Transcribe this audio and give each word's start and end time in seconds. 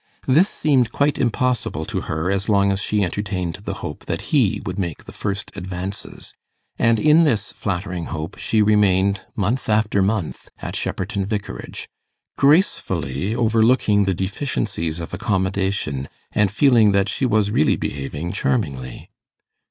This 0.25 0.49
seemed 0.49 0.91
quite 0.91 1.19
impossible 1.19 1.85
to 1.85 2.01
her 2.01 2.31
as 2.31 2.49
long 2.49 2.71
as 2.71 2.81
she 2.81 3.03
entertained 3.03 3.53
the 3.65 3.75
hope 3.85 4.07
that 4.07 4.31
he 4.33 4.59
would 4.65 4.79
make 4.79 5.03
the 5.03 5.11
first 5.11 5.51
advances; 5.55 6.33
and 6.79 6.97
in 6.99 7.23
this 7.23 7.51
flattering 7.51 8.05
hope 8.05 8.39
she 8.39 8.63
remained 8.63 9.21
month 9.35 9.69
after 9.69 10.01
month 10.01 10.49
at 10.59 10.75
Shepperton 10.75 11.23
Vicarage, 11.27 11.87
gracefully 12.35 13.35
overlooking 13.35 14.05
the 14.05 14.15
deficiencies 14.15 14.99
of 14.99 15.13
accommodation, 15.13 16.09
and 16.31 16.49
feeling 16.51 16.93
that 16.93 17.07
she 17.07 17.27
was 17.27 17.51
really 17.51 17.75
behaving 17.75 18.31
charmingly. 18.31 19.11